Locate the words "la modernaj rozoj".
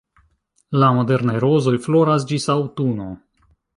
0.83-1.73